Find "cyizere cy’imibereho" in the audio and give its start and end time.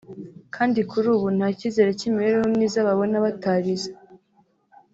1.57-2.45